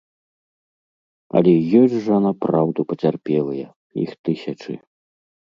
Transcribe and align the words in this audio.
Але 1.39 1.53
ёсць 1.81 1.93
жа 2.07 2.17
напраўду 2.27 2.87
пацярпелыя, 2.93 3.67
іх 4.07 4.11
тысячы. 4.29 4.73